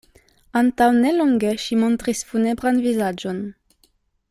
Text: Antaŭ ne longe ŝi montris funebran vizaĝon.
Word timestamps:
Antaŭ 0.61 0.87
ne 0.95 1.11
longe 1.17 1.51
ŝi 1.65 1.77
montris 1.83 2.25
funebran 2.31 2.81
vizaĝon. 2.87 3.45